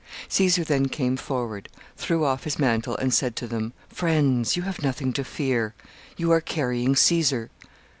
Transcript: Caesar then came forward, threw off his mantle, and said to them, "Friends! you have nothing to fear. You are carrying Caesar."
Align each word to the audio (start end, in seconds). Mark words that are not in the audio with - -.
Caesar 0.29 0.63
then 0.63 0.87
came 0.87 1.15
forward, 1.15 1.69
threw 1.95 2.25
off 2.25 2.43
his 2.45 2.57
mantle, 2.57 2.97
and 2.97 3.13
said 3.13 3.35
to 3.35 3.45
them, 3.45 3.71
"Friends! 3.87 4.55
you 4.57 4.63
have 4.63 4.81
nothing 4.81 5.13
to 5.13 5.23
fear. 5.23 5.75
You 6.17 6.31
are 6.31 6.41
carrying 6.41 6.95
Caesar." 6.95 7.51